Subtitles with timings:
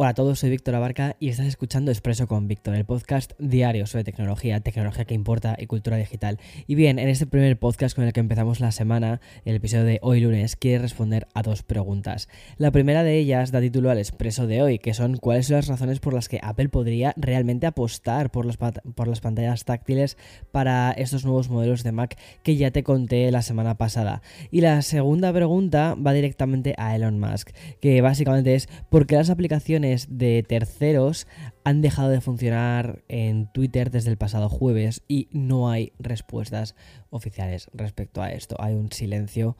[0.00, 3.84] Hola a todos, soy Víctor Abarca y estás escuchando Expreso con Víctor, el podcast diario
[3.88, 6.38] sobre tecnología, tecnología que importa y cultura digital.
[6.68, 9.98] Y bien, en este primer podcast con el que empezamos la semana, el episodio de
[10.00, 12.28] hoy lunes, quiere responder a dos preguntas.
[12.58, 15.66] La primera de ellas da título al Expreso de hoy, que son cuáles son las
[15.66, 20.16] razones por las que Apple podría realmente apostar por, por las pantallas táctiles
[20.52, 24.22] para estos nuevos modelos de Mac que ya te conté la semana pasada.
[24.52, 29.30] Y la segunda pregunta va directamente a Elon Musk, que básicamente es ¿por qué las
[29.30, 31.26] aplicaciones de terceros
[31.64, 36.74] han dejado de funcionar en Twitter desde el pasado jueves y no hay respuestas
[37.10, 38.56] oficiales respecto a esto.
[38.58, 39.56] Hay un silencio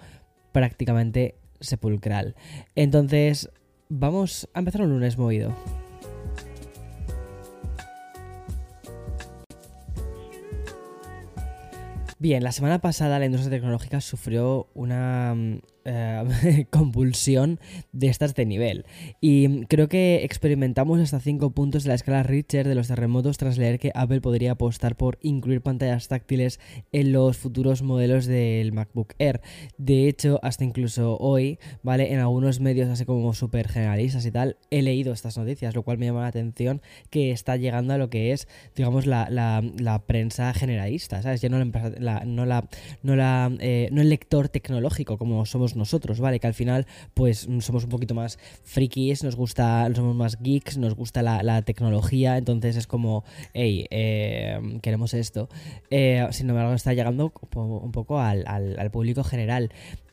[0.52, 2.34] prácticamente sepulcral.
[2.74, 3.50] Entonces,
[3.88, 5.54] vamos a empezar un lunes movido.
[12.20, 17.58] Bien, la semana pasada la industria tecnológica sufrió una mm, eh, compulsión
[17.92, 18.84] de estas de nivel.
[19.20, 23.56] Y creo que experimentamos hasta 5 puntos de la escala Richter de los terremotos tras
[23.56, 26.61] leer que Apple podría apostar por incluir pantallas táctiles
[26.92, 29.41] en los futuros modelos del MacBook Air.
[29.78, 32.12] De hecho, hasta incluso hoy, ¿vale?
[32.12, 35.97] En algunos medios así como súper generalistas y tal, he leído estas noticias, lo cual
[35.97, 40.53] me llama la atención que está llegando a lo que es, digamos, la, la, prensa
[40.55, 41.41] generalista, ¿sabes?
[41.41, 42.69] Ya no la, no la,
[43.03, 46.40] no la, eh, no el lector tecnológico como somos nosotros, ¿vale?
[46.40, 50.94] Que al final, pues somos un poquito más frikis, nos gusta, somos más geeks, nos
[50.94, 55.48] gusta la, tecnología, entonces es como, hey, eh, queremos esto.
[55.91, 59.70] Eh, sin embargo, está llegando un poco al, al público general.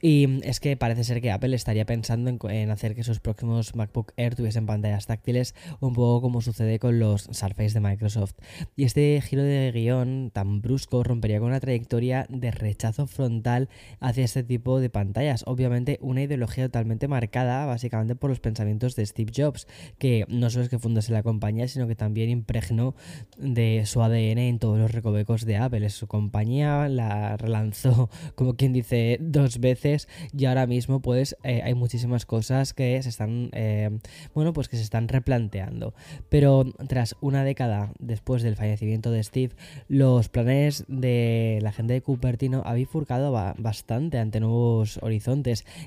[0.07, 4.13] Y es que parece ser que Apple estaría pensando en, hacer que sus próximos MacBook
[4.17, 8.35] Air tuviesen pantallas táctiles, un poco como sucede con los Surface de Microsoft.
[8.75, 13.67] Y este giro de guion tan brusco rompería con una trayectoria de rechazo frontal
[14.00, 15.44] hacia este tipo de pantallas.
[15.45, 19.67] Obviamente una ideología totalmente marcada básicamente por los pensamientos de Steve Jobs,
[19.97, 22.95] que no solo es que fundase la compañía, sino que también impregnó
[23.38, 25.89] de su ADN en todos los recovecos de Apple.
[25.89, 30.07] Su compañía la relanzó, como quien dice, dos veces
[30.38, 33.89] y ahora mismo pues eh, hay muchísimas cosas que se están, eh,
[34.34, 35.94] bueno, pues que se están replanteando.
[36.29, 39.55] Pero tras una década después del fallecimiento de Steve,
[39.88, 45.34] los planes de la gente de Cupertino han bifurcado bastante ante nuevos horizontes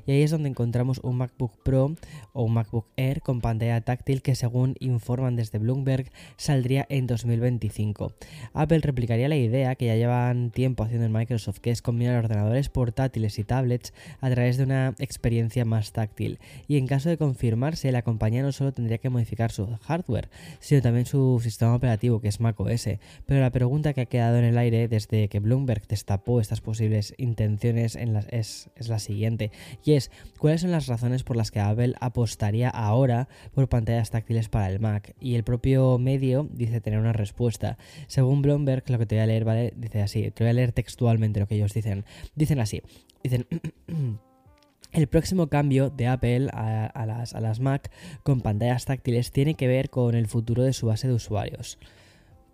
[0.06, 1.94] y ahí es donde encontramos un MacBook Pro
[2.32, 8.12] o un MacBook Air con pantalla táctil que según informan desde Bloomberg saldría en 2025.
[8.53, 12.69] Apple replicaría la idea que ya llevan tiempo haciendo en Microsoft, que es combinar ordenadores
[12.69, 16.38] portátiles y tablets a través de una experiencia más táctil.
[16.66, 20.28] Y en caso de confirmarse, la compañía no solo tendría que modificar su hardware,
[20.60, 22.88] sino también su sistema operativo, que es macOS.
[23.26, 27.15] Pero la pregunta que ha quedado en el aire desde que Bloomberg destapó estas posibles
[27.16, 27.97] intenciones
[28.30, 29.38] es, es la siguiente,
[29.84, 34.49] y es, ¿cuáles son las razones por las que Apple apostaría ahora por pantallas táctiles
[34.49, 35.15] para el Mac?
[35.21, 37.78] Y el propio medio dice tener una respuesta.
[38.06, 39.72] Según Bloomberg, lo que te voy a leer, ¿vale?
[39.77, 42.04] Dice así, te voy a leer textualmente lo que ellos dicen.
[42.34, 42.82] Dicen así,
[43.22, 43.47] Dicen,
[44.93, 47.91] el próximo cambio de Apple a, las, a las Mac
[48.22, 51.78] con pantallas táctiles tiene que ver con el futuro de su base de usuarios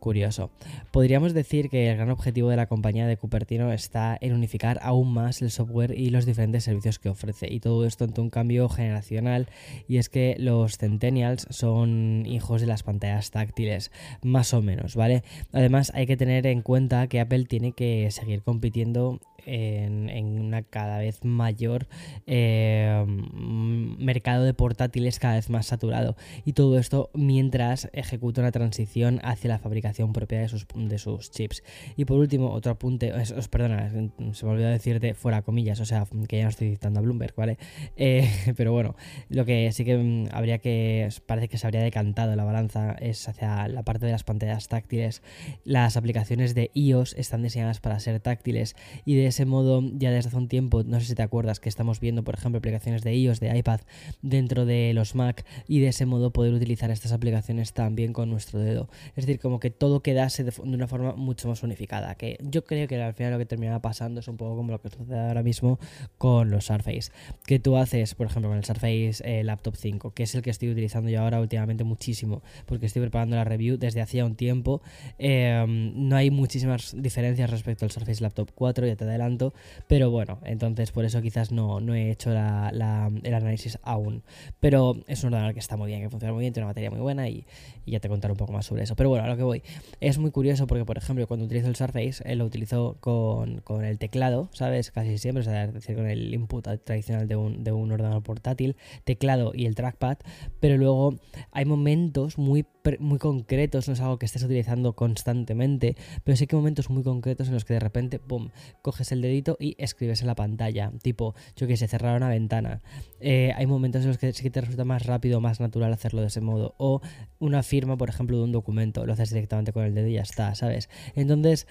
[0.04, 0.50] curioso.
[0.90, 5.14] Podríamos decir que el gran objetivo de la compañía de Cupertino está en unificar aún
[5.14, 7.50] más el software y los diferentes servicios que ofrece.
[7.50, 9.48] Y todo esto ante un cambio generacional.
[9.88, 15.22] Y es que los Centennials son hijos de las pantallas táctiles, más o menos, ¿vale?
[15.52, 20.62] Además, hay que tener en cuenta que Apple tiene que seguir compitiendo en, en una
[20.62, 21.86] cada vez mayor
[22.26, 26.16] eh, mercado de portátiles cada vez más saturado.
[26.44, 31.30] Y todo esto mientras ejecuta una transición hacia la fabricación propia de sus, de sus
[31.30, 31.62] chips.
[31.96, 33.90] Y por último, otro apunte, os, perdona,
[34.32, 37.34] se me olvidó decirte fuera comillas, o sea, que ya no estoy citando a Bloomberg,
[37.36, 37.58] ¿vale?
[37.96, 38.96] Eh, pero bueno,
[39.28, 43.28] lo que sí que mm, habría que, parece que se habría decantado la balanza es
[43.28, 45.22] hacia la parte de las pantallas táctiles.
[45.64, 50.28] Las aplicaciones de iOS están diseñadas para ser táctiles y de ese modo ya desde
[50.28, 53.14] hace un tiempo, no sé si te acuerdas que estamos viendo, por ejemplo, aplicaciones de
[53.14, 53.80] iOS, de iPad
[54.22, 58.60] dentro de los Mac y de ese modo poder utilizar estas aplicaciones también con nuestro
[58.60, 58.88] dedo.
[59.16, 62.86] Es decir, como que todo quedase de, una forma mucho más unificada, que yo creo
[62.86, 65.42] que al final lo que terminaba pasando es un poco como lo que sucede ahora
[65.42, 65.80] mismo
[66.16, 67.10] con los Surface,
[67.44, 70.50] que tú haces, por ejemplo, con el Surface eh, Laptop 5, que es el que
[70.50, 74.80] estoy utilizando yo ahora últimamente muchísimo, porque estoy preparando la review desde hacía un tiempo,
[75.18, 79.54] em, no hay muchísimas diferencias respecto al Surface Laptop 4, ya te adelanto,
[79.88, 84.22] pero bueno, entonces por eso quizás no, no he hecho el análisis aún,
[84.60, 86.90] pero es un ordenador que está muy bien, que funciona muy bien, tiene una batería
[86.90, 87.46] muy buena y,
[87.86, 88.96] ya te contaré un poco más sobre eso.
[88.96, 89.62] Pero bueno, a lo que voy.
[90.00, 93.98] Es muy curioso porque, por ejemplo, cuando utilizo el Surface, él lo utilizo con, el
[93.98, 94.90] teclado, ¿sabes?
[94.90, 98.22] Casi siempre, o sea, es decir, con el input tradicional de un, de un ordenador
[98.22, 100.18] portátil, teclado y el trackpad,
[100.60, 101.16] pero luego
[101.52, 102.64] hay momentos muy,
[102.98, 107.48] muy concretos, no es algo que estés utilizando constantemente, pero sí que momentos muy concretos
[107.48, 108.50] en los que de repente, ¡pum!,
[108.82, 112.82] coges el dedito y escribes en la pantalla, tipo, yo que cerrar una ventana.
[113.20, 116.20] Eh, hay momentos en los que sí que te resulta más rápido, más natural hacerlo
[116.20, 117.00] de ese modo, o
[117.38, 120.22] una firma, por ejemplo, de un documento, lo haces directamente con el dedo y ya
[120.22, 120.88] está, ¿sabes?
[121.14, 121.66] Entonces,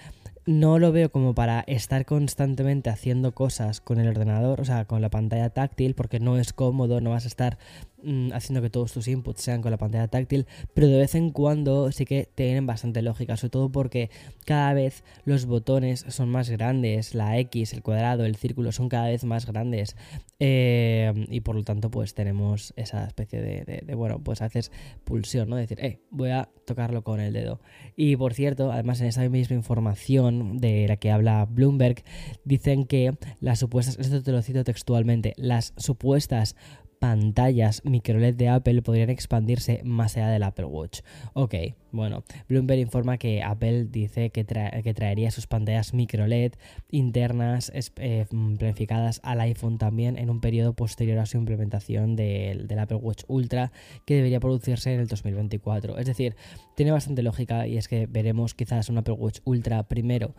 [0.46, 5.00] no lo veo como para estar constantemente haciendo cosas con el ordenador, o sea, con
[5.00, 7.58] la pantalla táctil, porque no es cómodo, no vas a estar
[8.02, 11.30] mm, haciendo que todos tus inputs sean con la pantalla táctil, pero de vez en
[11.30, 14.10] cuando sí que tienen bastante lógica, sobre todo porque
[14.44, 19.06] cada vez los botones son más grandes, la X, el cuadrado, el círculo son cada
[19.06, 19.96] vez más grandes
[20.40, 24.70] eh, y por lo tanto pues tenemos esa especie de, bueno, pues haces
[25.04, 25.56] pulsión, ¿no?
[25.56, 27.60] Decir, eh, voy a tocarlo con el dedo.
[27.96, 32.02] Y por cierto, además en esa misma información, de la que habla Bloomberg,
[32.44, 36.56] dicen que las supuestas, esto te lo cito textualmente, las supuestas
[37.04, 41.00] pantallas microLED de Apple podrían expandirse más allá del Apple Watch.
[41.34, 41.54] Ok,
[41.92, 46.54] bueno, Bloomberg informa que Apple dice que, traería sus pantallas micro LED
[46.90, 48.26] internas eh,
[48.58, 53.70] planificadas al iPhone también en un periodo posterior a su implementación del, Apple Watch Ultra
[54.06, 55.98] que debería producirse en el 2024.
[55.98, 56.36] Es decir,
[56.74, 60.34] tiene bastante lógica y es que veremos quizás un Apple Watch Ultra primero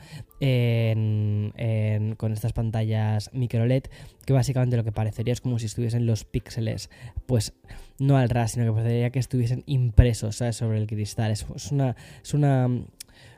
[2.17, 3.83] con estas pantallas micro LED
[4.25, 6.54] que básicamente lo que parecería es como si estuviesen los píxeles
[7.25, 7.53] pues
[7.99, 11.31] no al ras, sino que parecería que estuviesen impresos sobre el cristal.
[11.31, 12.69] Es, una, es una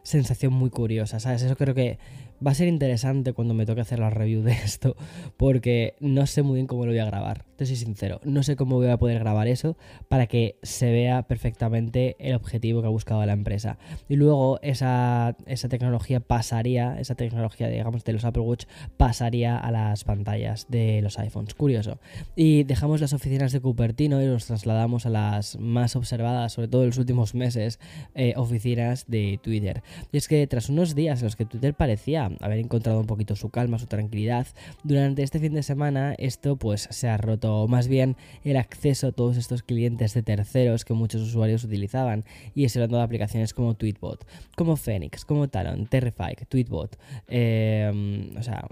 [0.03, 1.41] sensación muy curiosa, ¿sabes?
[1.43, 1.99] Eso creo que
[2.45, 4.95] Va a ser interesante cuando me toque hacer la review de esto,
[5.37, 7.45] porque no sé muy bien cómo lo voy a grabar.
[7.55, 9.75] Te soy sincero, no sé cómo voy a poder grabar eso
[10.07, 13.79] para que se vea perfectamente el objetivo que ha buscado la empresa.
[14.07, 18.65] Y luego esa, esa tecnología pasaría, esa tecnología, digamos, de los Apple Watch
[18.97, 21.55] pasaría a las pantallas de los iPhones.
[21.55, 21.97] Curioso.
[22.35, 26.83] Y dejamos las oficinas de Cupertino y nos trasladamos a las más observadas, sobre todo
[26.83, 27.79] en los últimos meses,
[28.13, 29.81] eh, oficinas de Twitter.
[30.11, 33.35] Y es que tras unos días en los que Twitter parecía haber encontrado un poquito
[33.35, 34.47] su calma, su tranquilidad.
[34.83, 39.11] Durante este fin de semana esto pues se ha roto más bien el acceso a
[39.11, 42.25] todos estos clientes de terceros que muchos usuarios utilizaban
[42.55, 44.25] y eso hablando de aplicaciones como Tweetbot,
[44.55, 46.97] como Phoenix, como Talon, Terrify, Tweetbot,
[47.27, 48.67] em, o sea,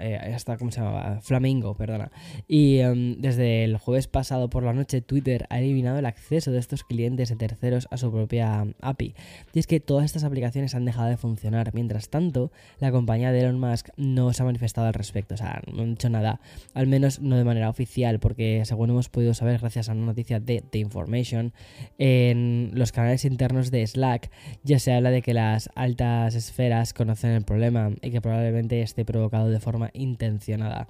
[0.00, 2.10] eh, hasta cómo se llamaba, Flamingo, perdona.
[2.48, 6.58] Y em, desde el jueves pasado por la noche Twitter ha eliminado el acceso de
[6.58, 9.14] estos clientes de terceros a su propia API.
[9.52, 11.72] Y es que todas estas aplicaciones han dejado de funcionar.
[11.74, 15.60] Mientras tanto, la compañía de Elon Musk no se ha manifestado al respecto, o sea,
[15.70, 16.40] no han dicho nada,
[16.72, 20.40] al menos no de manera oficial, porque según hemos podido saber gracias a una noticia
[20.40, 21.52] de The Information,
[21.98, 24.30] en los canales internos de Slack
[24.62, 29.04] ya se habla de que las altas esferas conocen el problema y que probablemente esté
[29.04, 30.88] provocado de forma intencionada.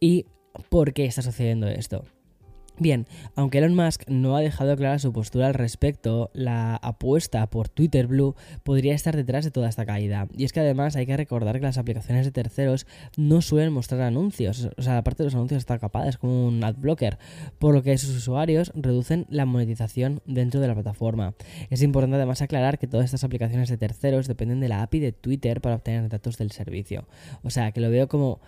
[0.00, 0.26] ¿Y
[0.68, 2.04] por qué está sucediendo esto?
[2.76, 3.06] Bien,
[3.36, 8.08] aunque Elon Musk no ha dejado clara su postura al respecto, la apuesta por Twitter
[8.08, 8.34] Blue
[8.64, 10.26] podría estar detrás de toda esta caída.
[10.36, 14.00] Y es que además hay que recordar que las aplicaciones de terceros no suelen mostrar
[14.00, 17.18] anuncios, o sea, aparte de los anuncios está capada, es como un adblocker,
[17.60, 21.34] por lo que sus usuarios reducen la monetización dentro de la plataforma.
[21.70, 25.12] Es importante además aclarar que todas estas aplicaciones de terceros dependen de la API de
[25.12, 27.06] Twitter para obtener datos del servicio.
[27.44, 28.40] O sea, que lo veo como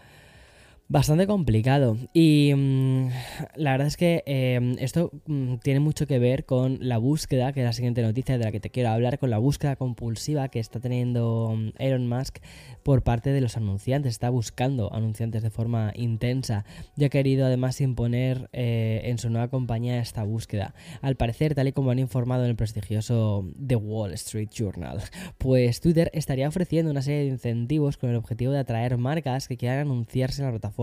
[0.89, 1.97] Bastante complicado.
[2.13, 3.09] Y mm,
[3.57, 7.61] la verdad es que em, esto mm, tiene mucho que ver con la búsqueda, que
[7.63, 10.61] es la siguiente noticia de la que te quiero hablar, con la búsqueda compulsiva que
[10.61, 12.39] está teniendo mm, Elon Musk
[12.85, 14.13] por parte de los anunciantes.
[14.13, 16.65] Está buscando anunciantes de forma intensa
[16.97, 20.73] y ha querido además imponer eh, en su nueva compañía esta búsqueda.
[21.03, 25.03] Al parecer, tal y como han informado en el prestigioso The Wall Street Journal,
[25.39, 29.57] pues Twitter estaría ofreciendo una serie de incentivos con el objetivo de atraer marcas que
[29.57, 30.76] quieran anunciarse en la plataforma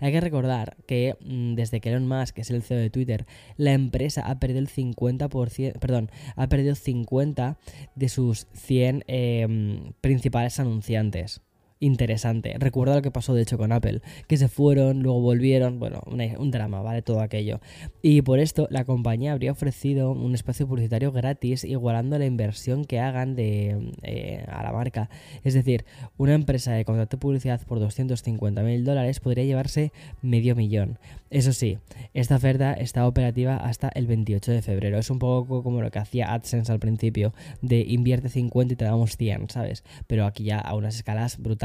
[0.00, 3.26] Hay que recordar que mm, desde que Elon Musk, que es el CEO de Twitter,
[3.56, 7.58] la empresa ha perdido el 50%, perdón, ha perdido 50
[7.94, 11.42] de sus 100 em, principales anunciantes.
[11.80, 12.54] Interesante.
[12.58, 16.50] Recuerda lo que pasó de hecho con Apple, que se fueron, luego volvieron, bueno, un
[16.50, 17.02] drama, ¿vale?
[17.02, 17.60] Todo aquello.
[18.02, 23.00] Y por esto la compañía habría ofrecido un espacio publicitario gratis igualando la inversión que
[23.00, 25.10] hagan de, eh, a la marca.
[25.42, 25.84] Es decir,
[26.16, 30.98] una empresa de contrato de publicidad por 250 mil dólares podría llevarse medio millón.
[31.30, 31.78] Eso sí,
[32.12, 34.98] esta oferta está operativa hasta el 28 de febrero.
[34.98, 38.84] Es un poco como lo que hacía AdSense al principio, de invierte 50 y te
[38.84, 39.82] damos 100, ¿sabes?
[40.06, 41.63] Pero aquí ya a unas escalas brutales.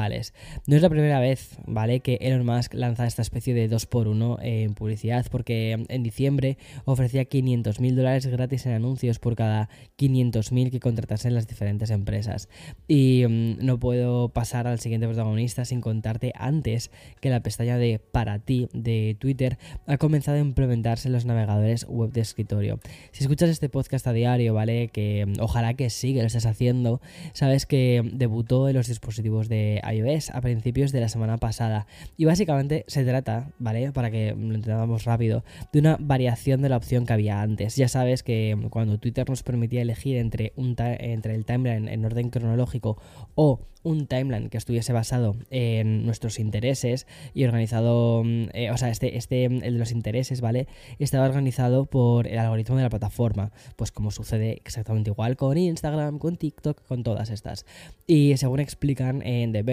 [0.68, 2.00] No es la primera vez, ¿vale?
[2.00, 7.80] Que Elon Musk lanza esta especie de 2x1 en publicidad, porque en diciembre ofrecía 500
[7.80, 12.50] mil dólares gratis en anuncios por cada 500 mil que contratasen las diferentes empresas.
[12.88, 18.00] Y mm, no puedo pasar al siguiente protagonista sin contarte antes que la pestaña de
[18.00, 22.80] para ti de Twitter ha comenzado a implementarse en los navegadores web de escritorio.
[23.12, 24.90] Si escuchas este podcast a diario, ¿vale?
[24.90, 27.02] Que mm, ojalá que sí, que lo estés haciendo,
[27.34, 31.88] sabes que debutó en los dispositivos de iOS a principios de la semana pasada.
[32.18, 33.92] Y básicamente se trata, ¿vale?
[33.92, 37.76] Para que lo entendamos rápido, de una variación de la opción que había antes.
[37.76, 42.06] Ya sabes que mm, cuando Twitter nos permitía elegir entre, un entre el timeline en
[42.06, 43.02] orden cronológico
[43.36, 48.90] o un timeline que estuviese basado en nuestros intereses y organizado, mm, eh, o sea,
[48.90, 50.68] este, este, el de los intereses, ¿vale?
[51.00, 56.20] Estaba organizado por el algoritmo de la plataforma, pues como sucede exactamente igual con Instagram,
[56.20, 57.66] con TikTok, con todas estas.
[58.06, 59.64] Y según explican en The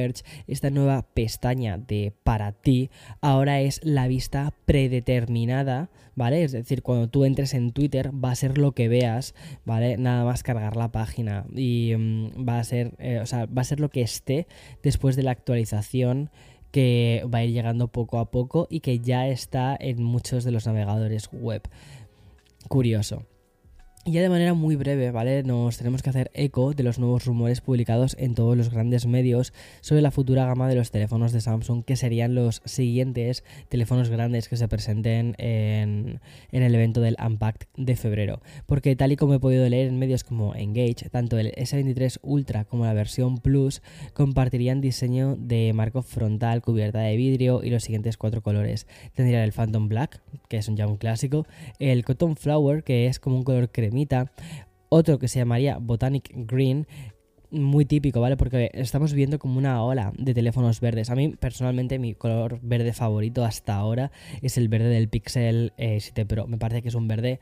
[0.46, 6.44] Esta nueva pestaña de para ti ahora es la vista predeterminada, ¿vale?
[6.44, 9.34] Es decir, cuando tú entres en Twitter va a ser lo que veas,
[9.64, 9.96] ¿vale?
[9.96, 13.64] Nada más cargar la página y mm, va a ser, eh, o sea, va a
[13.64, 14.46] ser lo que esté
[14.82, 16.30] después de la actualización
[16.70, 20.50] que va a ir llegando poco a poco y que ya está en muchos de
[20.50, 21.62] los navegadores web.
[22.68, 23.25] Curioso.
[24.08, 25.42] Y ya de manera muy breve, ¿vale?
[25.42, 29.52] Nos tenemos que hacer eco de los nuevos rumores publicados en todos los grandes medios
[29.80, 34.48] sobre la futura gama de los teléfonos de Samsung, que serían los siguientes teléfonos grandes
[34.48, 36.20] que se presenten en,
[36.52, 38.40] el evento del Unpacked de febrero.
[38.66, 42.64] Porque tal y como he podido leer en medios como Engage, tanto el S23 Ultra
[42.64, 43.82] como la versión Plus
[44.14, 48.86] compartirían diseño de marco frontal, cubierta de vidrio y los siguientes cuatro colores.
[49.16, 51.44] Tendrían el Phantom Black, que es ya un clásico,
[51.80, 53.96] el Cotton Flower, que es como un color crema
[54.88, 56.87] otro que se llamaría Botanic Green,
[57.50, 58.37] muy típico, ¿vale?
[58.37, 61.11] Porque estamos viendo como una ola de teléfonos verdes.
[61.11, 64.11] A mí personalmente mi color verde favorito hasta ahora
[64.43, 66.47] es el verde del Pixel 7 eh, Pro.
[66.47, 67.41] Me parece que es un verde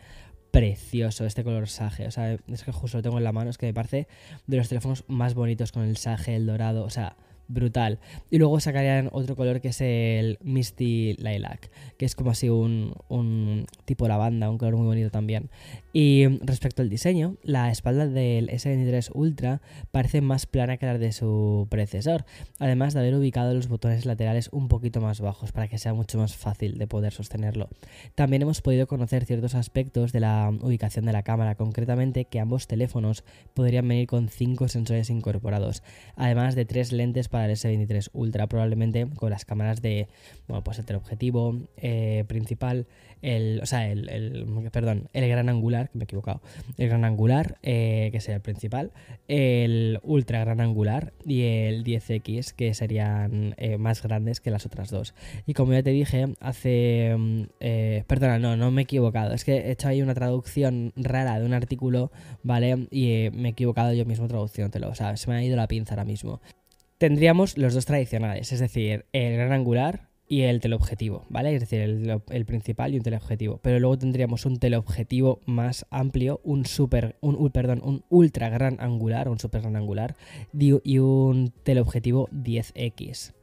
[0.51, 2.07] precioso este color sage.
[2.07, 4.07] O sea, es que justo lo tengo en la mano, es que me parece
[4.47, 7.17] de los teléfonos más bonitos con el sage, el dorado, o sea,
[7.49, 7.99] brutal.
[8.31, 12.95] Y luego sacarían otro color que es el Misty Lilac, que es como así un,
[13.09, 15.51] un tipo lavanda, un color muy bonito también.
[15.93, 21.13] Y respecto al diseño, la espalda del S23 Ultra parece más plana que la de
[21.13, 22.25] su predecesor,
[22.59, 26.19] además de haber ubicado los botones laterales un poquito más bajos para que sea mucho
[26.19, 27.69] más fácil de poder sostenerlo.
[28.17, 32.67] También hemos podido conocer ciertos aspectos de la ubicación de la cámara, concretamente que ambos
[32.67, 33.25] teléfonos
[33.55, 35.83] podrían venir con 5 sensores incorporados,
[36.17, 40.07] además de tres lentes para el S23 Ultra, probablemente con las cámaras de,
[40.47, 42.87] bueno, pues el teleobjetivo eh, principal,
[43.23, 46.41] el, o sea, el, perdón, el gran angular, que me he equivocado,
[46.79, 48.93] el gran angular, eh, que sería el principal,
[49.27, 54.93] el ultra gran angular y el 10X, que serían eh, más grandes que las otras
[54.93, 55.13] dos.
[55.45, 59.45] Y como ya te dije, hace, mm, eh, perdona, no, no me he equivocado, es
[59.45, 62.13] que he hecho ahí una traducción rara de un artículo,
[62.45, 62.87] ¿vale?
[62.93, 65.95] Y me he equivocado yo mismo traduciéndolo, o sea, se me ha ido la pinza
[65.95, 66.41] ahora mismo.
[66.99, 71.55] Tendríamos los dos tradicionales, es decir, el gran angular y el teleobjetivo, ¿vale?
[71.55, 73.59] Es decir, el, principal y un teleobjetivo.
[73.59, 79.29] Pero luego tendríamos un teleobjetivo más amplio, un super, un, perdón, un ultra gran angular,
[79.29, 80.17] un super gran angular
[80.53, 83.35] y un teleobjetivo 10x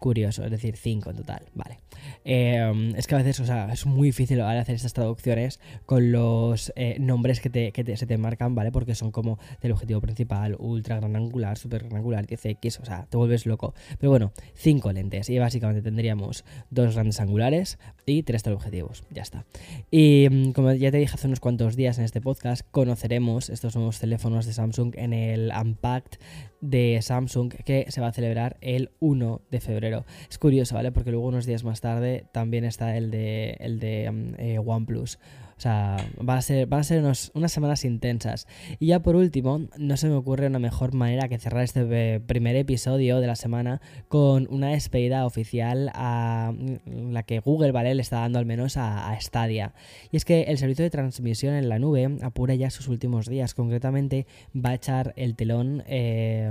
[0.00, 1.78] curioso, es decir, 5 en total, vale.
[2.24, 6.72] Em, es que a veces, o sea, es muy difícil hacer estas traducciones con los
[6.74, 8.72] eh, nombres que, te, se te marcan, ¿vale?
[8.72, 13.06] Porque son como del objetivo principal, ultra gran angular, super gran angular, 10x, o sea,
[13.08, 13.74] te vuelves loco.
[13.98, 19.44] Pero bueno, 5 lentes y básicamente tendríamos dos grandes angulares y tres teleobjetivos, ya está.
[19.90, 23.76] Y mm, como ya te dije hace unos cuantos días en este podcast, conoceremos estos
[23.76, 26.18] nuevos teléfonos de Samsung en el Unpacked
[26.60, 29.89] de Samsung que se va a celebrar el 1 de febrero.
[30.28, 30.92] Es curioso, ¿vale?
[30.92, 35.18] Porque luego unos días más tarde también está el de, el de mm, eh, OnePlus.
[35.60, 38.46] O sea, van a ser, van a ser unas semanas intensas.
[38.78, 42.18] Y ya por último, no se me ocurre una mejor manera que cerrar este eh,
[42.18, 47.94] primer episodio de la semana con una despedida oficial a mm, la que Google, ¿vale?
[47.94, 49.74] Le está dando al menos a, Stadia.
[50.10, 53.52] Y es que el servicio de transmisión en la nube apura ya sus últimos días.
[53.52, 54.26] Concretamente,
[54.56, 56.50] va a echar el telón eh,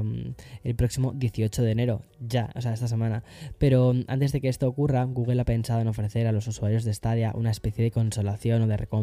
[0.63, 2.03] el próximo 18 de enero.
[2.19, 3.23] Ya, o sea, esta semana.
[3.57, 6.93] Pero antes de que esto ocurra, Google ha pensado en ofrecer a los usuarios de
[6.93, 8.99] Stadia una especie de consolación o de recompensa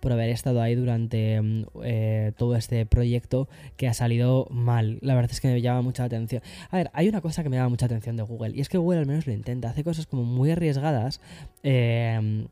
[0.00, 4.98] por haber estado ahí durante mm, eh, todo este proyecto que ha salido mal.
[5.02, 6.42] La verdad es que me llama mucha atención.
[6.70, 8.78] A ver, hay una cosa que me llama mucha atención de Google y es que
[8.78, 9.70] Google al menos lo intenta.
[9.70, 11.20] Hace cosas como muy arriesgadas.
[11.62, 12.46] Eh,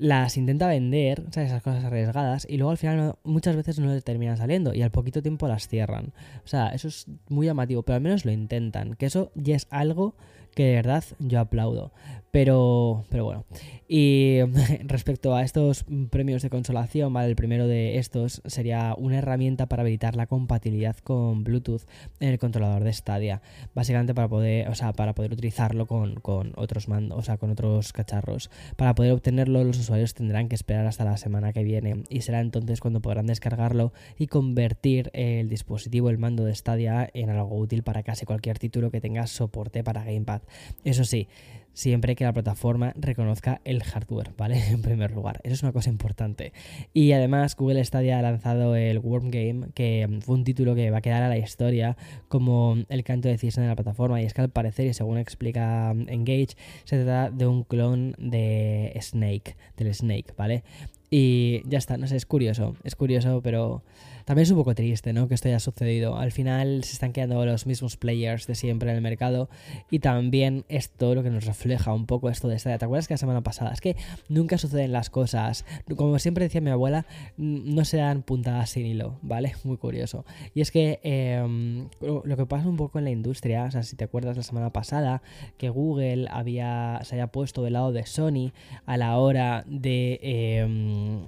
[0.00, 4.00] las intenta vender, sea, esas cosas arriesgadas, y luego al final muchas veces no le
[4.00, 6.14] terminan saliendo y al poquito tiempo las cierran.
[6.42, 9.66] O sea, eso es muy llamativo, pero al menos lo intentan, que eso ya es
[9.68, 10.16] algo
[10.54, 11.92] que de verdad yo aplaudo.
[12.30, 13.44] Pero, pero bueno.
[13.88, 14.38] Y
[14.84, 17.28] respecto a estos premios de consolación, ¿vale?
[17.28, 21.82] El primero de estos sería una herramienta para habilitar la compatibilidad con Bluetooth
[22.20, 23.42] en el controlador de Stadia.
[23.74, 27.50] Básicamente para poder, o sea, para poder utilizarlo con, con otros mandos, o sea, con
[27.50, 28.48] otros cacharros.
[28.76, 32.04] Para poder obtenerlo, los usuarios tendrán que esperar hasta la semana que viene.
[32.08, 37.30] Y será entonces cuando podrán descargarlo y convertir el dispositivo, el mando de Stadia, en
[37.30, 40.39] algo útil para casi cualquier título que tenga soporte para Gamepad.
[40.84, 41.28] Eso sí,
[41.72, 44.62] siempre que la plataforma reconozca el hardware, ¿vale?
[44.70, 46.52] En primer lugar, eso es una cosa importante.
[46.92, 50.98] Y además Google Stadia ha lanzado el Worm Game, que fue un título que va
[50.98, 51.96] a quedar a la historia
[52.28, 55.18] como el canto de cisne de la plataforma, y es que al parecer, y según
[55.18, 60.64] explica Engage, se trata de un clon de Snake, del Snake, ¿vale?
[61.10, 63.82] Y ya está, no sé, es curioso, es curioso, pero
[64.30, 65.26] también es un poco triste, ¿no?
[65.26, 66.16] Que esto haya sucedido.
[66.16, 69.50] Al final se están quedando los mismos players de siempre en el mercado
[69.90, 72.78] y también esto lo que nos refleja un poco esto de esta.
[72.78, 73.72] ¿Te acuerdas que la semana pasada?
[73.72, 73.96] Es que
[74.28, 75.64] nunca suceden las cosas.
[75.96, 77.06] Como siempre decía mi abuela,
[77.38, 79.54] no se dan puntadas sin hilo, ¿vale?
[79.64, 80.24] Muy curioso.
[80.54, 83.96] Y es que em, lo que pasa un poco en la industria, o sea, si
[83.96, 85.22] te acuerdas la semana pasada,
[85.58, 88.52] que Google había, se había puesto del lado de Sony
[88.86, 91.26] a la hora de em,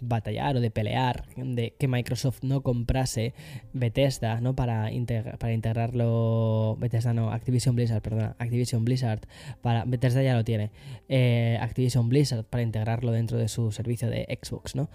[0.00, 3.34] batallar o de pelear, de que Microsoft no comprase
[3.72, 4.54] Bethesda, ¿no?
[4.54, 4.90] Para,
[5.38, 6.76] para integrarlo.
[6.78, 8.34] Bethesda no, Activision Blizzard, perdón.
[8.38, 9.20] Activision Blizzard.
[9.62, 10.70] Para, Bethesda ya lo tiene.
[11.08, 14.88] Eh, Activision Blizzard para integrarlo dentro de su servicio de Xbox, ¿no?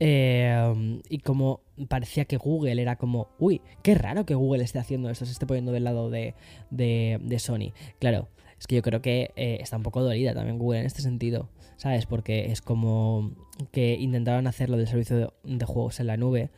[0.00, 5.10] Eh, y como parecía que Google era como, uy, qué raro que Google esté haciendo
[5.10, 6.34] esto, se esté poniendo del lado de,
[6.70, 7.72] de, Sony.
[8.00, 8.28] Claro,
[8.58, 11.50] es que yo creo que eh, está un poco dolida también Google en este sentido,
[11.76, 12.06] ¿sabes?
[12.06, 13.32] Porque es como
[13.70, 16.50] que intentaron hacerlo del servicio de juegos en la nube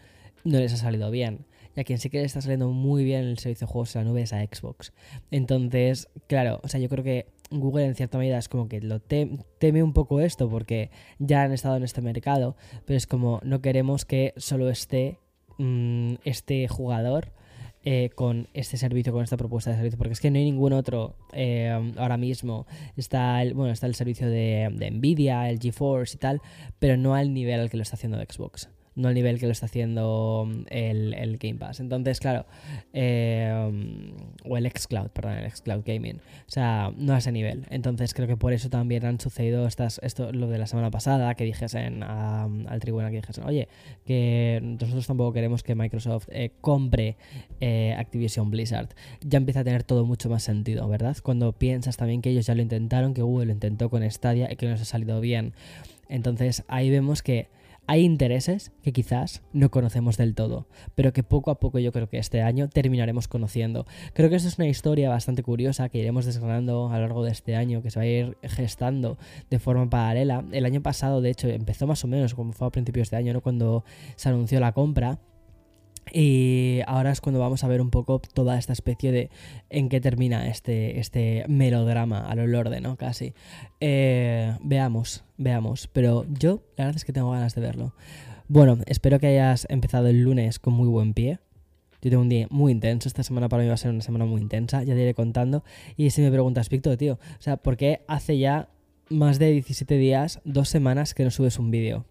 [0.45, 1.47] no les ha salido bien.
[1.77, 4.05] Y a quien sí que le está saliendo muy bien el servicio de juegos en
[4.05, 4.93] la nube es a Xbox.
[5.31, 9.01] Entonces, claro, o sea, yo creo que Google en cierta medida es como que lo
[9.01, 13.61] teme un poco esto porque ya han estado en este mercado, pero es como no
[13.61, 15.19] queremos que solo esté
[15.59, 17.33] mm, este jugador
[17.83, 20.73] eh, con este servicio, con esta propuesta de servicio, porque es que no hay ningún
[20.73, 22.67] otro eh, ahora mismo.
[22.97, 26.43] Está el, bueno, está el servicio de, de Nvidia, el GeForce y tal,
[26.79, 29.53] pero no al nivel al que lo está haciendo Xbox no al nivel que lo
[29.53, 31.81] está haciendo mm, el, Game Pass.
[31.81, 32.47] Entonces, claro,
[32.93, 34.13] eh,
[34.45, 36.17] o el Xcloud, perdón, el Xcloud Gaming.
[36.17, 37.67] O sea, no a ese nivel.
[37.71, 41.35] Entonces, creo que por eso también han sucedido estas, esto, lo de la semana pasada,
[41.35, 43.69] que dijesen al tribunal, que dijesen, oye,
[44.05, 47.17] que nosotros tampoco queremos que Microsoft eh, compre
[47.61, 48.89] eh, Activision Blizzard.
[49.21, 51.17] Ya empieza a tener todo mucho más sentido, ¿verdad?
[51.23, 54.57] Cuando piensas también que ellos ya lo intentaron, que Google lo intentó con Stadia y
[54.57, 55.55] que no les ha salido bien.
[56.09, 57.49] Entonces, ahí vemos que
[57.91, 62.09] hay intereses que quizás no conocemos del todo, pero que poco a poco yo creo
[62.09, 63.85] que este año terminaremos conociendo.
[64.13, 67.33] Creo que esto es una historia bastante curiosa que iremos desgranando a lo largo de
[67.33, 69.19] este año, que se va a ir gestando
[69.51, 70.45] de forma paralela.
[70.53, 73.33] El año pasado, de hecho, empezó más o menos como fue a principios de año,
[73.33, 73.41] ¿no?
[73.41, 73.83] cuando
[74.15, 75.19] se anunció la compra
[76.13, 79.31] y ahora es cuando vamos a ver un poco toda esta especie de
[79.69, 82.97] en qué termina este, este melodrama a lo lorde, ¿no?
[82.97, 83.35] Casi.
[83.81, 85.89] Eh, veamos, veamos.
[85.93, 87.95] Pero yo, la verdad es que tengo ganas de verlo.
[88.49, 91.39] Bueno, espero que hayas empezado el lunes con muy buen pie.
[92.03, 93.09] Yo tengo un día muy intenso.
[93.09, 94.83] Esta semana para mí va a ser una semana muy intensa.
[94.83, 95.65] Ya te iré contando.
[95.97, 98.69] Y si me preguntas, Víctor, tío, o sea, ¿por qué hace ya
[99.09, 102.07] más de 17 días, dos semanas que no subes un vídeo?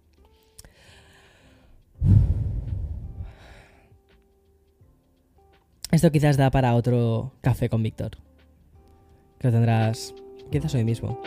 [5.91, 8.11] Esto quizás da para otro café con Víctor.
[9.39, 10.13] Que lo tendrás
[10.51, 11.19] quizás hoy mismo.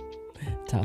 [0.66, 0.84] Chao.